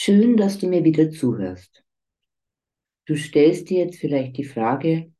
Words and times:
Schön, 0.00 0.36
dass 0.36 0.58
du 0.58 0.68
mir 0.68 0.84
wieder 0.84 1.10
zuhörst. 1.10 1.84
Du 3.06 3.16
stellst 3.16 3.68
dir 3.68 3.86
jetzt 3.86 3.98
vielleicht 3.98 4.36
die 4.36 4.44
Frage, 4.44 5.12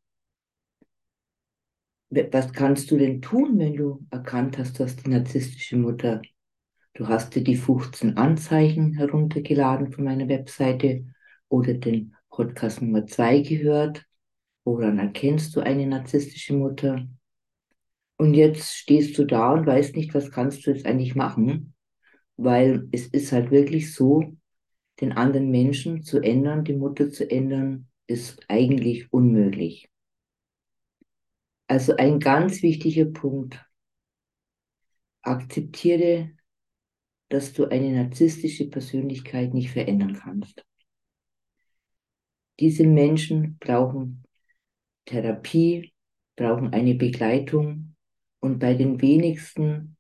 was 2.11 2.53
kannst 2.53 2.88
du 2.93 2.96
denn 2.96 3.21
tun, 3.21 3.59
wenn 3.59 3.75
du 3.75 4.06
erkannt 4.12 4.56
hast, 4.56 4.79
dass 4.79 4.95
die 4.95 5.11
narzisstische 5.11 5.77
Mutter, 5.77 6.22
du 6.95 7.09
hast 7.09 7.35
dir 7.35 7.43
die 7.43 7.56
15 7.56 8.17
Anzeichen 8.17 8.93
heruntergeladen 8.93 9.91
von 9.91 10.04
meiner 10.04 10.29
Webseite 10.29 11.06
oder 11.48 11.74
den 11.74 12.14
Podcast 12.29 12.80
Nummer 12.80 13.04
2 13.04 13.40
gehört. 13.40 14.06
Woran 14.62 15.00
erkennst 15.00 15.56
du 15.56 15.60
eine 15.60 15.88
narzisstische 15.88 16.54
Mutter? 16.54 17.04
Und 18.16 18.32
jetzt 18.34 18.76
stehst 18.76 19.18
du 19.18 19.24
da 19.24 19.54
und 19.54 19.66
weißt 19.66 19.96
nicht, 19.96 20.14
was 20.14 20.30
kannst 20.30 20.64
du 20.64 20.70
jetzt 20.70 20.86
eigentlich 20.86 21.16
machen, 21.16 21.74
weil 22.36 22.86
es 22.92 23.08
ist 23.08 23.32
halt 23.32 23.50
wirklich 23.50 23.92
so, 23.92 24.38
den 25.01 25.12
anderen 25.12 25.51
Menschen 25.51 26.02
zu 26.02 26.20
ändern, 26.20 26.65
die 26.65 26.75
Mutter 26.75 27.11
zu 27.11 27.30
ändern, 27.30 27.89
ist 28.06 28.41
eigentlich 28.48 29.12
unmöglich. 29.12 29.91
Also 31.69 31.97
ein 31.97 32.19
ganz 32.19 32.62
wichtiger 32.62 33.05
Punkt. 33.05 33.65
Akzeptiere, 35.23 36.30
dass 37.29 37.53
du 37.53 37.66
eine 37.66 37.92
narzisstische 37.92 38.69
Persönlichkeit 38.70 39.53
nicht 39.53 39.70
verändern 39.70 40.15
kannst. 40.15 40.65
Diese 42.59 42.87
Menschen 42.87 43.59
brauchen 43.59 44.25
Therapie, 45.05 45.92
brauchen 46.37 46.73
eine 46.73 46.95
Begleitung 46.95 47.95
und 48.41 48.59
bei 48.59 48.75
den 48.75 49.01
wenigsten 49.01 49.97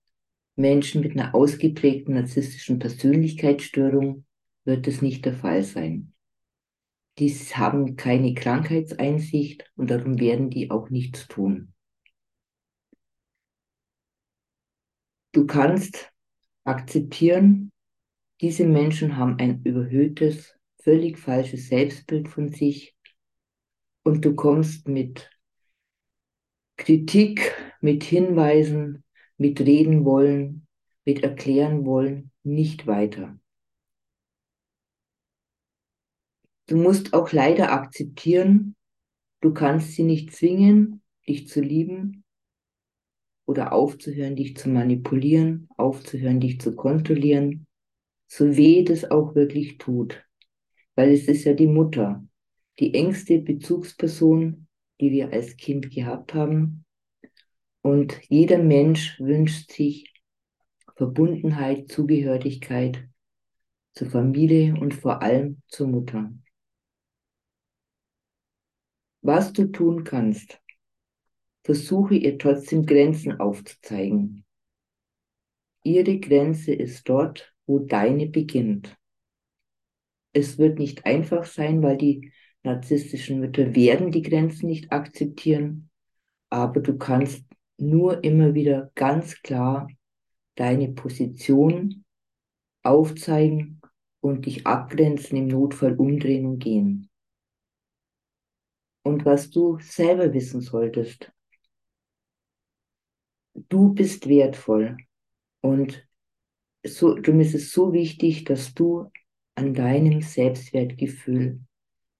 Menschen 0.56 1.02
mit 1.02 1.12
einer 1.12 1.34
ausgeprägten 1.34 2.14
narzisstischen 2.14 2.78
Persönlichkeitsstörung 2.78 4.24
wird 4.68 4.86
es 4.86 5.00
nicht 5.00 5.24
der 5.24 5.32
Fall 5.32 5.64
sein. 5.64 6.12
Die 7.18 7.30
haben 7.30 7.96
keine 7.96 8.34
Krankheitseinsicht 8.34 9.72
und 9.76 9.90
darum 9.90 10.20
werden 10.20 10.50
die 10.50 10.70
auch 10.70 10.90
nichts 10.90 11.26
tun. 11.26 11.72
Du 15.32 15.46
kannst 15.46 16.12
akzeptieren, 16.64 17.72
diese 18.42 18.66
Menschen 18.66 19.16
haben 19.16 19.38
ein 19.38 19.62
überhöhtes, 19.62 20.54
völlig 20.82 21.18
falsches 21.18 21.68
Selbstbild 21.68 22.28
von 22.28 22.50
sich 22.50 22.94
und 24.04 24.22
du 24.22 24.34
kommst 24.34 24.86
mit 24.86 25.30
Kritik, 26.76 27.54
mit 27.80 28.04
Hinweisen, 28.04 29.02
mit 29.38 29.60
reden 29.60 30.04
wollen, 30.04 30.66
mit 31.06 31.22
erklären 31.22 31.86
wollen 31.86 32.30
nicht 32.42 32.86
weiter. 32.86 33.38
Du 36.68 36.76
musst 36.76 37.14
auch 37.14 37.32
leider 37.32 37.72
akzeptieren, 37.72 38.76
du 39.40 39.54
kannst 39.54 39.92
sie 39.92 40.02
nicht 40.02 40.36
zwingen, 40.36 41.00
dich 41.26 41.48
zu 41.48 41.62
lieben 41.62 42.24
oder 43.46 43.72
aufzuhören, 43.72 44.36
dich 44.36 44.54
zu 44.54 44.68
manipulieren, 44.68 45.70
aufzuhören, 45.78 46.40
dich 46.40 46.60
zu 46.60 46.76
kontrollieren, 46.76 47.66
so 48.26 48.54
weh 48.54 48.84
das 48.84 49.10
auch 49.10 49.34
wirklich 49.34 49.78
tut. 49.78 50.22
Weil 50.94 51.10
es 51.12 51.26
ist 51.26 51.44
ja 51.44 51.54
die 51.54 51.66
Mutter, 51.66 52.22
die 52.78 52.92
engste 52.92 53.38
Bezugsperson, 53.38 54.66
die 55.00 55.10
wir 55.10 55.32
als 55.32 55.56
Kind 55.56 55.90
gehabt 55.90 56.34
haben. 56.34 56.84
Und 57.80 58.20
jeder 58.28 58.58
Mensch 58.58 59.18
wünscht 59.18 59.72
sich 59.72 60.12
Verbundenheit, 60.96 61.88
Zugehörigkeit 61.88 63.08
zur 63.94 64.10
Familie 64.10 64.74
und 64.78 64.92
vor 64.92 65.22
allem 65.22 65.62
zur 65.68 65.88
Mutter 65.88 66.30
was 69.22 69.52
du 69.52 69.66
tun 69.66 70.04
kannst. 70.04 70.60
Versuche 71.64 72.14
ihr 72.14 72.38
trotzdem 72.38 72.86
Grenzen 72.86 73.40
aufzuzeigen. 73.40 74.44
Ihre 75.84 76.18
Grenze 76.18 76.72
ist 76.72 77.08
dort, 77.08 77.54
wo 77.66 77.78
deine 77.78 78.26
beginnt. 78.26 78.96
Es 80.32 80.58
wird 80.58 80.78
nicht 80.78 81.04
einfach 81.06 81.44
sein, 81.44 81.82
weil 81.82 81.96
die 81.96 82.32
narzisstischen 82.62 83.40
Mütter 83.40 83.74
werden 83.74 84.10
die 84.10 84.22
Grenzen 84.22 84.66
nicht 84.66 84.92
akzeptieren, 84.92 85.90
aber 86.50 86.80
du 86.80 86.96
kannst 86.96 87.44
nur 87.76 88.24
immer 88.24 88.54
wieder 88.54 88.90
ganz 88.94 89.42
klar 89.42 89.88
deine 90.54 90.88
Position 90.88 92.04
aufzeigen 92.82 93.80
und 94.20 94.46
dich 94.46 94.66
abgrenzen, 94.66 95.38
im 95.38 95.46
Notfall 95.48 95.94
umdrehen 95.94 96.46
und 96.46 96.58
gehen 96.58 97.07
und 99.08 99.24
was 99.24 99.50
du 99.50 99.78
selber 99.80 100.32
wissen 100.34 100.60
solltest. 100.60 101.32
Du 103.54 103.94
bist 103.94 104.28
wertvoll 104.28 104.98
und 105.60 106.06
so, 106.84 107.14
darum 107.14 107.40
ist 107.40 107.54
es 107.54 107.72
so 107.72 107.92
wichtig, 107.92 108.44
dass 108.44 108.74
du 108.74 109.10
an 109.56 109.74
deinem 109.74 110.20
Selbstwertgefühl 110.20 111.60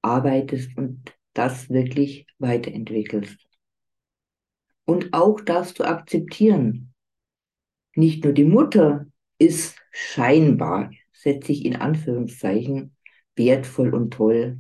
arbeitest 0.03 0.77
und 0.77 1.17
das 1.35 1.71
wirklich 1.71 2.27
weiterentwickelst. 2.39 3.47
Und 4.85 5.13
auch 5.13 5.41
darfst 5.41 5.79
du 5.79 5.85
akzeptieren, 5.85 6.93
nicht 7.95 8.25
nur 8.25 8.33
die 8.33 8.45
Mutter 8.45 9.07
ist 9.39 9.77
scheinbar, 9.93 10.91
setze 11.13 11.53
ich 11.53 11.65
in 11.65 11.77
Anführungszeichen, 11.77 12.97
wertvoll 13.37 13.95
und 13.95 14.13
toll, 14.13 14.59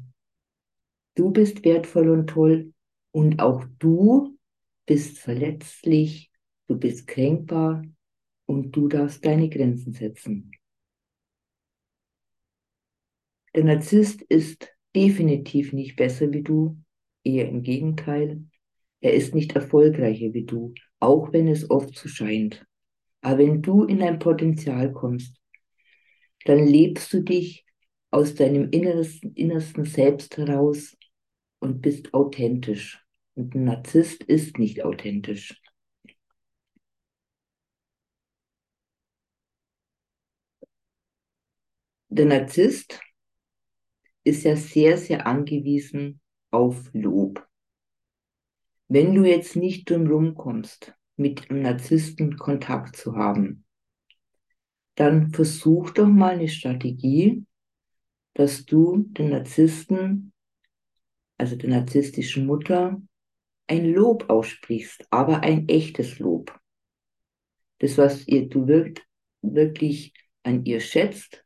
Du 1.18 1.32
bist 1.32 1.64
wertvoll 1.64 2.10
und 2.10 2.28
toll 2.28 2.72
und 3.10 3.40
auch 3.40 3.64
du 3.80 4.38
bist 4.86 5.18
verletzlich, 5.18 6.30
du 6.68 6.78
bist 6.78 7.08
kränkbar 7.08 7.82
und 8.46 8.70
du 8.70 8.86
darfst 8.86 9.24
deine 9.24 9.48
Grenzen 9.48 9.92
setzen. 9.92 10.52
Der 13.52 13.64
Narzisst 13.64 14.22
ist 14.22 14.72
definitiv 14.94 15.72
nicht 15.72 15.96
besser 15.96 16.32
wie 16.32 16.44
du, 16.44 16.78
eher 17.24 17.48
im 17.48 17.64
Gegenteil. 17.64 18.44
Er 19.00 19.12
ist 19.14 19.34
nicht 19.34 19.56
erfolgreicher 19.56 20.32
wie 20.34 20.44
du, 20.44 20.72
auch 21.00 21.32
wenn 21.32 21.48
es 21.48 21.68
oft 21.68 21.96
so 21.98 22.08
scheint. 22.08 22.64
Aber 23.22 23.38
wenn 23.38 23.60
du 23.60 23.82
in 23.82 23.98
dein 23.98 24.20
Potenzial 24.20 24.92
kommst, 24.92 25.36
dann 26.44 26.64
lebst 26.64 27.12
du 27.12 27.24
dich 27.24 27.66
aus 28.12 28.36
deinem 28.36 28.70
innersten, 28.70 29.34
innersten 29.34 29.84
Selbst 29.84 30.36
heraus 30.36 30.96
und 31.60 31.80
bist 31.80 32.14
authentisch. 32.14 33.04
Und 33.34 33.54
ein 33.54 33.64
Narzisst 33.64 34.22
ist 34.24 34.58
nicht 34.58 34.84
authentisch. 34.84 35.60
Der 42.08 42.26
Narzisst 42.26 43.00
ist 44.24 44.44
ja 44.44 44.56
sehr, 44.56 44.98
sehr 44.98 45.26
angewiesen 45.26 46.20
auf 46.50 46.90
Lob. 46.92 47.46
Wenn 48.88 49.14
du 49.14 49.24
jetzt 49.24 49.56
nicht 49.56 49.88
drumherum 49.90 50.34
kommst, 50.34 50.94
mit 51.16 51.50
einem 51.50 51.62
Narzissten 51.62 52.36
Kontakt 52.36 52.96
zu 52.96 53.16
haben, 53.16 53.64
dann 54.94 55.30
versuch 55.30 55.90
doch 55.90 56.08
mal 56.08 56.34
eine 56.34 56.48
Strategie, 56.48 57.44
dass 58.34 58.64
du 58.64 59.04
den 59.10 59.30
Narzissten 59.30 60.32
also 61.38 61.56
der 61.56 61.70
narzisstischen 61.70 62.46
Mutter, 62.46 63.00
ein 63.68 63.92
Lob 63.92 64.28
aussprichst, 64.28 65.06
aber 65.10 65.42
ein 65.42 65.68
echtes 65.68 66.18
Lob. 66.18 66.58
Das, 67.78 67.96
was 67.96 68.26
ihr, 68.26 68.48
du 68.48 68.66
wirkt, 68.66 69.06
wirklich 69.40 70.12
an 70.42 70.64
ihr 70.64 70.80
schätzt, 70.80 71.44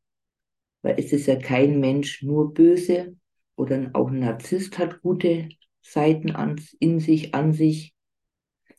weil 0.81 0.99
es 0.99 1.13
ist 1.13 1.27
ja 1.27 1.37
kein 1.37 1.79
Mensch 1.79 2.23
nur 2.23 2.55
böse 2.55 3.17
oder 3.55 3.91
auch 3.93 4.09
ein 4.09 4.21
Narzisst 4.21 4.79
hat 4.79 5.03
gute 5.03 5.51
Seiten 5.83 6.31
an, 6.31 6.61
in 6.81 6.99
sich, 6.99 7.35
an 7.35 7.53
sich. 7.53 7.95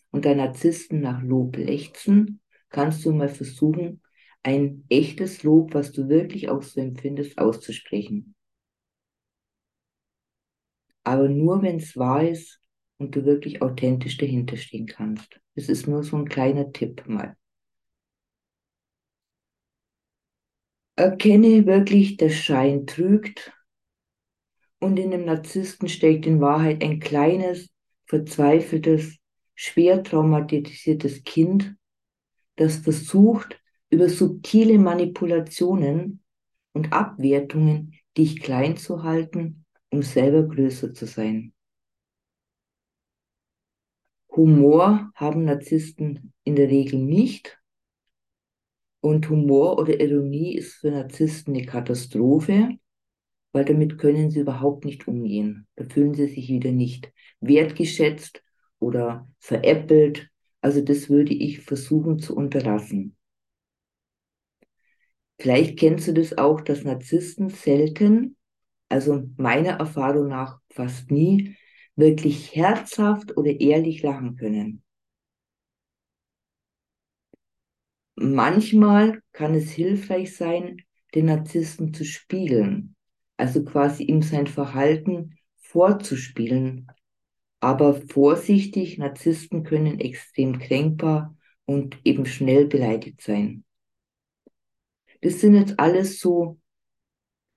Und 0.09 0.25
der 0.25 0.36
Narzissten 0.36 1.01
nach 1.01 1.21
Lob 1.21 1.57
lechzen, 1.57 2.42
kannst 2.69 3.06
du 3.06 3.12
mal 3.12 3.30
versuchen, 3.30 4.01
ein 4.42 4.83
echtes 4.89 5.44
Lob, 5.44 5.74
was 5.74 5.92
du 5.92 6.09
wirklich 6.09 6.50
auch 6.50 6.63
so 6.63 6.81
empfindest, 6.81 7.38
auszusprechen 7.38 8.36
aber 11.03 11.27
nur 11.29 11.61
wenn 11.61 11.77
es 11.77 11.97
wahr 11.97 12.27
ist 12.27 12.59
und 12.97 13.15
du 13.15 13.25
wirklich 13.25 13.61
authentisch 13.61 14.17
dahinter 14.17 14.57
stehen 14.57 14.88
kannst. 14.88 15.39
Das 15.55 15.69
ist 15.69 15.88
nur 15.88 16.03
so 16.03 16.17
ein 16.17 16.27
kleiner 16.27 16.71
Tipp 16.71 17.03
mal. 17.07 17.35
Erkenne 20.95 21.65
wirklich, 21.65 22.17
der 22.17 22.29
Schein 22.29 22.85
trügt 22.85 23.51
und 24.79 25.00
in 25.00 25.11
dem 25.11 25.25
Narzissten 25.25 25.88
steckt 25.88 26.25
in 26.25 26.41
Wahrheit 26.41 26.83
ein 26.83 27.00
kleines, 27.00 27.69
verzweifeltes, 28.06 29.17
schwer 29.56 30.03
traumatisiertes 30.03 31.23
Kind, 31.23 31.75
das 32.56 32.77
versucht, 32.77 33.59
über 33.89 34.09
subtile 34.09 34.77
Manipulationen 34.77 36.23
und 36.73 36.94
Abwertungen 36.94 37.94
dich 38.17 38.41
klein 38.41 38.77
zu 38.77 39.03
halten, 39.03 39.62
um 39.94 40.01
selber 40.01 40.42
größer 40.42 40.92
zu 40.92 41.06
sein. 41.06 41.54
Humor 44.36 45.12
haben 45.13 45.45
Narzissten 45.45 46.34
in 46.44 46.56
der 46.56 46.68
Regel 46.69 47.00
nicht. 47.00 47.62
Und 49.01 49.30
Humor 49.30 49.78
oder 49.78 50.00
Ironie 50.00 50.56
ist 50.56 50.74
für 50.74 50.90
Narzissten 50.90 51.54
eine 51.54 51.68
Katastrophe, 51.68 52.72
weil 53.51 53.66
damit 53.66 54.00
können 54.00 54.31
sie 54.31 54.40
überhaupt 54.40 54.84
nicht 54.84 55.07
umgehen. 55.07 55.68
Da 55.75 55.84
fühlen 55.84 56.16
sie 56.16 56.28
sich 56.28 56.50
wieder 56.50 56.72
nicht 56.72 57.13
wertgeschätzt 57.40 58.44
oder 58.80 59.30
veräppelt. 59.38 60.28
Also 60.62 60.81
das 60.81 61.07
würde 61.12 61.36
ich 61.36 61.62
versuchen 61.62 62.18
zu 62.18 62.36
unterlassen. 62.36 63.16
Vielleicht 65.38 65.78
kennst 65.78 66.07
du 66.07 66.13
das 66.13 66.36
auch, 66.36 66.62
dass 66.62 66.84
Narzissten 66.84 67.50
selten, 67.50 68.38
also 68.94 69.28
meiner 69.38 69.80
Erfahrung 69.80 70.28
nach 70.28 70.60
fast 70.69 71.10
nie, 71.10 71.57
wirklich 71.95 72.56
herzhaft 72.56 73.36
oder 73.36 73.60
ehrlich 73.60 74.04
lachen 74.04 74.36
können. 74.36 74.84
Manchmal 78.16 79.22
kann 79.31 79.56
es 79.56 79.72
hilfreich 79.72 80.38
sein, 80.38 80.84
den 81.16 81.25
Narzissten 81.25 81.92
zu 81.92 82.06
spiegeln, 82.06 82.95
also 83.36 83.66
quasi 83.66 84.04
ihm 84.04 84.22
sein 84.22 84.45
Verhalten 84.45 85.40
vorzuspielen. 85.57 86.88
Aber 87.62 87.95
vorsichtig, 87.95 89.00
Narzissten 89.00 89.63
können 89.63 90.00
extrem 90.00 90.60
kränkbar 90.60 91.36
und 91.66 91.98
eben 92.04 92.28
schnell 92.28 92.68
beleidigt 92.68 93.22
sein. 93.22 93.63
Das 95.22 95.42
sind 95.42 95.56
jetzt 95.56 95.80
alles 95.80 96.19
so 96.19 96.60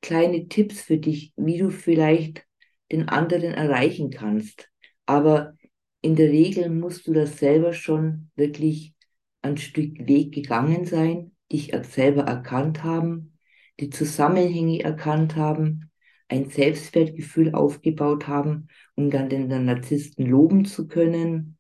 kleine 0.03 0.49
Tipps 0.49 0.81
für 0.83 0.99
dich, 0.99 1.33
wie 1.37 1.59
du 1.59 1.71
vielleicht 1.71 2.47
den 2.93 3.09
anderen 3.09 3.53
erreichen 3.55 4.11
kannst. 4.11 4.71
Aber 5.07 5.55
in 6.01 6.17
der 6.17 6.31
Regel 6.31 6.71
musst 6.71 7.07
du 7.07 7.13
das 7.13 7.39
selber 7.39 7.73
schon 7.73 8.31
wirklich 8.37 8.95
ein 9.43 9.57
Stück 9.57 10.07
Weg 10.07 10.33
gegangen 10.33 10.85
sein, 10.85 11.33
dich 11.51 11.73
selber 11.83 12.23
erkannt 12.23 12.85
haben, 12.85 13.39
die 13.81 13.91
Zusammenhänge 13.91 14.83
erkannt 14.83 15.37
haben, 15.37 15.91
ein 16.29 16.51
Selbstwertgefühl 16.51 17.55
aufgebaut 17.55 18.27
haben, 18.27 18.69
um 18.95 19.11
dann 19.11 19.29
den 19.29 19.49
Narzissten 19.49 20.27
loben 20.27 20.65
zu 20.65 20.89
können 20.89 21.59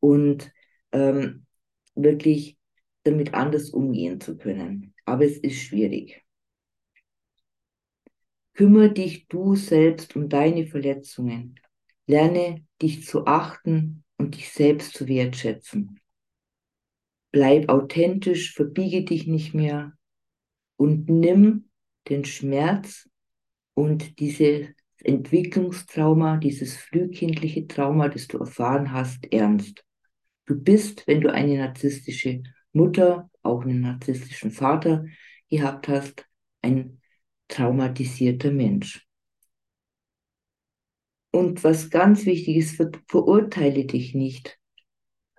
und 0.00 0.52
ähm, 0.92 1.46
wirklich 1.94 2.58
damit 3.04 3.34
anders 3.34 3.70
umgehen 3.70 4.20
zu 4.20 4.36
können 4.36 4.94
aber 5.10 5.24
es 5.24 5.38
ist 5.38 5.60
schwierig. 5.62 6.19
Kümmere 8.60 8.92
dich 8.92 9.26
du 9.26 9.54
selbst 9.56 10.14
um 10.16 10.28
deine 10.28 10.66
Verletzungen. 10.66 11.58
Lerne 12.06 12.62
dich 12.82 13.06
zu 13.06 13.26
achten 13.26 14.04
und 14.18 14.36
dich 14.36 14.50
selbst 14.50 14.92
zu 14.92 15.08
wertschätzen. 15.08 15.98
Bleib 17.32 17.70
authentisch, 17.70 18.52
verbiege 18.52 19.02
dich 19.02 19.26
nicht 19.26 19.54
mehr 19.54 19.94
und 20.76 21.08
nimm 21.08 21.70
den 22.10 22.26
Schmerz 22.26 23.08
und 23.72 24.20
dieses 24.20 24.68
Entwicklungstrauma, 24.98 26.36
dieses 26.36 26.76
frühkindliche 26.76 27.66
Trauma, 27.66 28.10
das 28.10 28.28
du 28.28 28.36
erfahren 28.36 28.92
hast, 28.92 29.32
ernst. 29.32 29.86
Du 30.44 30.62
bist, 30.62 31.06
wenn 31.06 31.22
du 31.22 31.32
eine 31.32 31.56
narzisstische 31.56 32.42
Mutter 32.74 33.30
auch 33.42 33.62
einen 33.62 33.80
narzisstischen 33.80 34.50
Vater 34.50 35.06
gehabt 35.48 35.88
hast, 35.88 36.26
ein 36.60 36.99
traumatisierter 37.50 38.50
Mensch. 38.50 39.06
Und 41.32 41.62
was 41.62 41.90
ganz 41.90 42.26
wichtig 42.26 42.56
ist, 42.56 42.76
ver 42.76 42.90
verurteile 43.06 43.84
dich 43.84 44.14
nicht, 44.14 44.58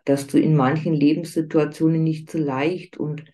dass 0.06 0.28
du 0.28 0.40
in 0.40 0.56
manchen 0.56 0.94
Lebenssituationen 0.94 2.04
nicht 2.04 2.30
so 2.30 2.38
leicht 2.38 2.98
und 2.98 3.26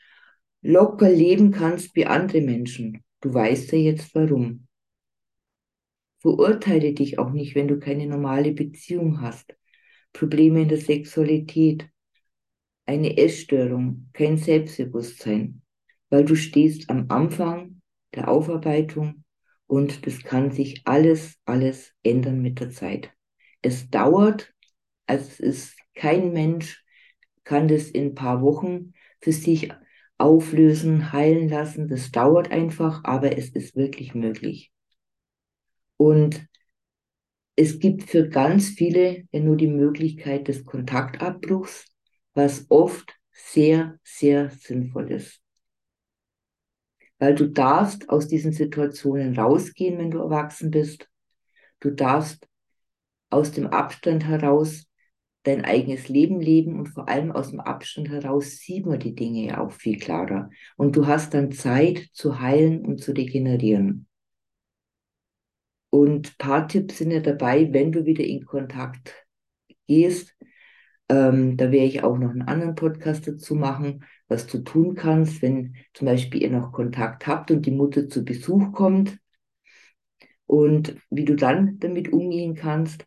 locker 0.62 1.09
leben 1.09 1.51
kannst 1.51 1.95
wie 1.95 2.06
andere 2.06 2.41
Menschen. 2.41 3.03
Du 3.21 3.33
weißt 3.33 3.71
ja 3.74 3.77
jetzt 3.77 4.13
warum. 4.15 4.68
Verurteile 6.19 6.94
dich 6.94 7.19
auch 7.19 7.31
nicht, 7.31 7.56
wenn 7.56 7.68
du 7.68 7.79
keine 7.79 8.07
normale 8.07 8.53
Beziehung 8.53 9.21
hast, 9.21 9.56
Probleme 10.13 10.63
in 10.63 10.69
der 10.69 10.79
Sexualität, 10.79 11.88
eine 12.85 13.18
Essstörung, 13.18 14.09
kein 14.13 14.38
Selbstbewusstsein, 14.38 15.62
weil 16.09 16.25
du 16.25 16.35
stehst 16.35 16.89
am 16.89 17.06
Anfang 17.09 17.76
der 18.15 18.30
Aufarbeitung 18.30 19.24
und 19.68 20.06
das 20.06 20.24
kann 20.24 20.51
sich 20.51 20.81
alles, 20.86 21.38
alles 21.45 21.94
ändern 22.04 22.42
mit 22.42 22.59
der 22.59 22.69
Zeit. 22.69 23.12
Es 23.62 23.89
dauert, 23.89 24.54
also 25.07 25.25
es 25.25 25.39
ist 25.39 25.77
kein 25.94 26.33
Mensch 26.33 26.83
kann 27.44 27.68
das 27.68 27.89
in 27.89 28.07
ein 28.07 28.15
paar 28.15 28.42
Wochen 28.42 28.94
für 29.21 29.31
sich 29.31 29.71
auflösen, 30.18 31.13
heilen 31.13 31.48
lassen. 31.48 31.88
Das 31.88 32.12
dauert 32.12 32.51
einfach, 32.51 33.04
aber 33.06 33.38
es 33.38 33.50
ist 33.50 33.75
wirklich 33.75 34.13
möglich. 34.13 34.71
Und 35.95 36.45
es 37.56 37.80
gibt 37.80 38.03
für 38.03 38.27
ganz 38.27 38.68
viele 38.69 39.24
nur 39.31 39.56
die 39.56 39.68
Möglichkeit 39.68 40.48
des 40.48 40.65
Kontaktabbruchs 40.65 41.86
was 42.38 42.68
oft 42.69 43.15
sehr, 43.31 44.00
sehr 44.03 44.51
sinnvoll 44.51 45.12
ist. 45.12 45.42
Weil 47.19 47.36
du 47.36 47.50
darfst 47.50 48.10
aus 48.10 48.28
diesen 48.28 48.52
Situationen 48.52 49.38
rausgehen, 49.38 49.98
wenn 49.98 50.12
du 50.12 50.19
erwachsen 50.19 50.72
bist. 50.72 51.10
Du 51.80 51.92
darfst 51.92 52.48
aus 53.30 53.52
dem 53.52 53.68
Abstand 53.68 54.25
heraus 54.25 54.86
dein 55.44 55.64
eigenes 55.64 56.10
Leben 56.10 56.42
leben 56.42 56.78
und 56.78 56.88
vor 56.88 57.08
allem 57.08 57.31
aus 57.31 57.52
dem 57.52 57.60
Abstand 57.62 58.10
heraus 58.10 58.58
sieht 58.58 58.86
man 58.86 59.00
die 59.00 59.16
Dinge 59.16 59.46
ja 59.46 59.62
auch 59.62 59.72
viel 59.72 59.98
klarer. 59.98 60.50
Und 60.75 60.96
du 60.96 61.08
hast 61.08 61.34
dann 61.34 61.52
Zeit 61.52 62.10
zu 62.12 62.40
heilen 62.42 62.86
und 62.86 63.02
zu 63.02 63.14
regenerieren. 63.14 64.08
Und 65.90 66.28
ein 66.28 66.38
paar 66.38 66.68
Tipps 66.68 66.98
sind 66.98 67.12
ja 67.12 67.22
dabei, 67.22 67.72
wenn 67.72 67.92
du 67.92 68.06
wieder 68.06 68.25
in 68.25 68.46
Kontakt 68.46 69.25
gehst, 69.88 70.36
ähm, 71.10 71.56
da 71.56 71.72
werde 71.72 71.88
ich 71.88 72.04
auch 72.04 72.18
noch 72.18 72.31
einen 72.31 72.42
anderen 72.42 72.75
Podcast 72.75 73.28
dazu 73.28 73.56
machen, 73.56 74.04
was 74.27 74.47
du 74.47 74.59
tun 74.59 74.95
kannst, 74.95 75.41
wenn 75.41 75.75
zum 75.94 76.06
Beispiel 76.06 76.44
ihr 76.44 76.50
noch 76.50 76.71
Kontakt 76.71 77.27
habt 77.27 77.51
und 77.51 77.65
die 77.65 77.71
Mutter 77.71 78.07
zu 78.07 78.24
Besuch 78.24 78.71
kommt 78.74 79.18
und 80.46 80.96
wie 81.10 81.25
du 81.25 81.36
dann 81.36 81.79
damit 81.79 82.12
umgehen 82.12 82.55
kannst. 82.55 83.05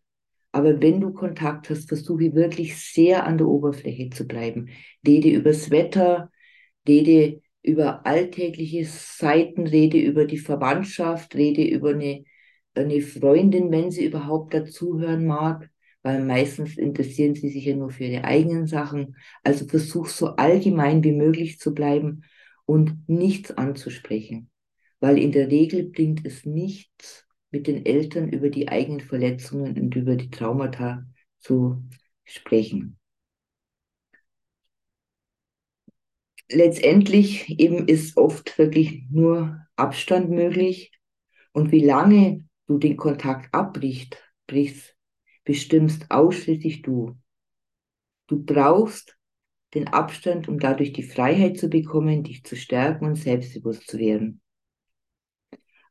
Aber 0.51 0.81
wenn 0.81 0.99
du 0.99 1.13
Kontakt 1.13 1.69
hast, 1.69 1.87
versuche 1.87 2.35
wirklich 2.35 2.77
sehr 2.77 3.25
an 3.25 3.37
der 3.37 3.47
Oberfläche 3.47 4.09
zu 4.09 4.27
bleiben. 4.27 4.69
Rede 5.05 5.29
übers 5.29 5.71
Wetter, 5.71 6.29
rede 6.87 7.41
über 7.63 8.05
alltägliche 8.05 8.85
Seiten, 8.85 9.67
rede 9.67 9.99
über 9.99 10.25
die 10.25 10.39
Verwandtschaft, 10.39 11.35
rede 11.35 11.63
über 11.63 11.91
eine, 11.91 12.25
eine 12.73 13.01
Freundin, 13.01 13.71
wenn 13.71 13.91
sie 13.91 14.05
überhaupt 14.05 14.53
dazuhören 14.53 15.25
mag 15.25 15.69
weil 16.03 16.23
meistens 16.23 16.77
interessieren 16.77 17.35
sie 17.35 17.49
sich 17.49 17.65
ja 17.65 17.75
nur 17.75 17.91
für 17.91 18.05
ihre 18.05 18.23
eigenen 18.23 18.67
Sachen. 18.67 19.15
Also 19.43 19.65
versuch 19.67 20.07
so 20.07 20.35
allgemein 20.35 21.03
wie 21.03 21.11
möglich 21.11 21.59
zu 21.59 21.73
bleiben 21.73 22.23
und 22.65 23.07
nichts 23.07 23.51
anzusprechen, 23.51 24.49
weil 24.99 25.17
in 25.17 25.31
der 25.31 25.49
Regel 25.49 25.83
bringt 25.83 26.25
es 26.25 26.45
nichts, 26.45 27.25
mit 27.51 27.67
den 27.67 27.85
Eltern 27.85 28.29
über 28.29 28.49
die 28.49 28.69
eigenen 28.69 29.01
Verletzungen 29.01 29.77
und 29.79 29.95
über 29.95 30.15
die 30.15 30.29
Traumata 30.29 31.05
zu 31.39 31.83
sprechen. 32.23 32.97
Letztendlich 36.49 37.49
eben 37.59 37.87
ist 37.87 38.17
oft 38.17 38.57
wirklich 38.57 39.05
nur 39.09 39.65
Abstand 39.75 40.29
möglich 40.29 40.91
und 41.53 41.71
wie 41.71 41.83
lange 41.83 42.45
du 42.67 42.77
den 42.77 42.97
Kontakt 42.97 43.53
abbrichst, 43.53 44.17
brichst, 44.47 44.90
bestimmst 45.43 46.09
ausschließlich 46.09 46.81
du. 46.81 47.17
Du 48.27 48.43
brauchst 48.43 49.17
den 49.73 49.87
Abstand, 49.87 50.47
um 50.47 50.59
dadurch 50.59 50.93
die 50.93 51.03
Freiheit 51.03 51.57
zu 51.57 51.69
bekommen, 51.69 52.23
dich 52.23 52.43
zu 52.43 52.55
stärken 52.55 53.05
und 53.05 53.15
selbstbewusst 53.15 53.87
zu 53.87 53.97
werden. 53.97 54.41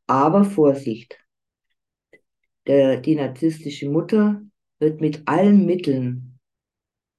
Aber 0.07 0.43
Vorsicht! 0.43 1.17
Der, 2.67 2.97
die 2.97 3.15
narzisstische 3.15 3.89
Mutter 3.89 4.41
wird 4.79 5.01
mit 5.01 5.23
allen 5.25 5.65
Mitteln, 5.65 6.39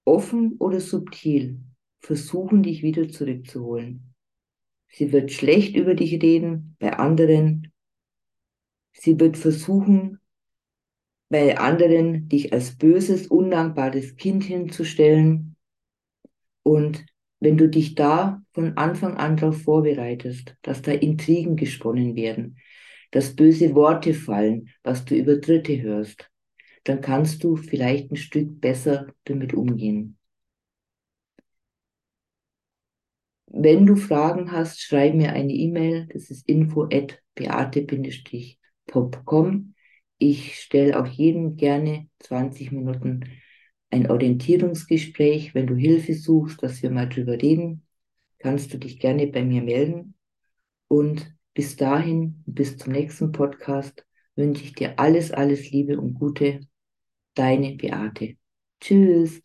offen 0.05 0.57
oder 0.59 0.81
subtil, 0.81 1.61
versuchen, 2.01 2.63
dich 2.63 2.83
wieder 2.83 3.09
zurückzuholen. 3.09 4.15
Sie 4.89 5.11
wird 5.13 5.33
schlecht 5.33 5.75
über 5.75 5.95
dich 5.95 6.23
reden 6.23 6.77
bei 6.79 6.93
anderen. 6.93 7.73
Sie 8.93 9.19
wird 9.19 9.39
versuchen, 9.39 10.21
bei 11.33 11.57
anderen 11.57 12.29
dich 12.29 12.53
als 12.53 12.77
böses, 12.77 13.27
undankbares 13.27 14.17
Kind 14.17 14.45
hinzustellen 14.45 15.57
und 16.63 17.07
wenn 17.41 17.57
du 17.57 17.71
dich 17.71 17.95
da 17.95 18.43
von 18.53 18.77
Anfang 18.77 19.17
an 19.17 19.39
darauf 19.39 19.63
vorbereitest, 19.63 20.55
dass 20.61 20.83
da 20.83 20.93
Intrigen 20.93 21.57
gesponnen 21.57 22.17
werden, 22.17 22.59
dass 23.13 23.35
böse 23.35 23.75
Worte 23.75 24.13
fallen, 24.13 24.69
was 24.83 25.07
du 25.07 25.15
über 25.15 25.39
Dritte 25.39 25.81
hörst, 25.81 26.31
dann 26.85 27.01
kannst 27.01 27.43
du 27.45 27.57
vielleicht 27.57 28.13
ein 28.13 28.17
Stück 28.17 28.61
besser 28.61 29.07
damit 29.25 29.55
umgehen. 29.55 30.19
Wenn 33.47 33.87
du 33.87 33.97
Fragen 33.97 34.53
hast, 34.53 34.83
schreib 34.83 35.15
mir 35.15 35.33
eine 35.33 35.55
E-Mail. 35.55 36.09
Das 36.13 36.29
ist 36.29 36.47
info 36.47 36.91
at 36.93 37.23
beate-pop.com. 37.37 39.72
Ich 40.25 40.61
stelle 40.61 41.01
auch 41.01 41.09
jedem 41.09 41.57
gerne 41.57 42.09
20 42.21 42.71
Minuten 42.71 43.25
ein 43.91 44.09
Orientierungsgespräch. 44.09 45.53
Wenn 45.53 45.67
du 45.67 45.75
Hilfe 45.75 46.15
suchst, 46.15 46.63
dass 46.63 46.81
wir 46.81 46.93
mal 46.93 47.09
drüber 47.09 47.33
reden, 47.33 47.85
kannst 48.39 48.73
du 48.73 48.79
dich 48.79 49.01
gerne 49.01 49.27
bei 49.27 49.43
mir 49.43 49.63
melden. 49.63 50.15
Und 50.87 51.35
bis 51.55 51.75
dahin, 51.75 52.45
bis 52.47 52.77
zum 52.77 52.93
nächsten 52.93 53.33
Podcast, 53.33 54.07
wünsche 54.37 54.63
ich 54.63 54.75
dir 54.75 54.97
alles, 55.01 55.33
alles 55.33 55.73
Liebe 55.73 55.99
und 55.99 56.15
Gute. 56.15 56.61
Deine 57.35 57.75
Beate. 57.75 58.37
Tschüss. 58.81 59.43